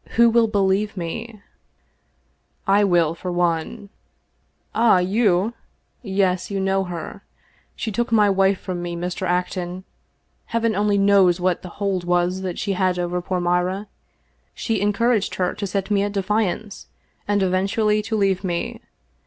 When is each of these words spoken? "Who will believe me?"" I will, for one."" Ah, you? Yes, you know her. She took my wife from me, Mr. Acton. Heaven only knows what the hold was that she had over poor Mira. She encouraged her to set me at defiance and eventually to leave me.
"Who 0.16 0.30
will 0.30 0.46
believe 0.48 0.96
me?"" 0.96 1.42
I 2.80 2.84
will, 2.84 3.14
for 3.14 3.30
one."" 3.30 3.90
Ah, 4.74 4.96
you? 4.98 5.52
Yes, 6.00 6.50
you 6.50 6.58
know 6.58 6.84
her. 6.84 7.22
She 7.76 7.92
took 7.92 8.10
my 8.10 8.30
wife 8.30 8.58
from 8.58 8.80
me, 8.80 8.96
Mr. 8.96 9.26
Acton. 9.28 9.84
Heaven 10.46 10.74
only 10.74 10.96
knows 10.96 11.38
what 11.38 11.60
the 11.60 11.68
hold 11.68 12.04
was 12.04 12.40
that 12.40 12.58
she 12.58 12.72
had 12.72 12.98
over 12.98 13.20
poor 13.20 13.40
Mira. 13.42 13.86
She 14.54 14.80
encouraged 14.80 15.34
her 15.34 15.52
to 15.52 15.66
set 15.66 15.90
me 15.90 16.02
at 16.02 16.12
defiance 16.12 16.86
and 17.28 17.42
eventually 17.42 18.00
to 18.04 18.16
leave 18.16 18.42
me. 18.42 18.80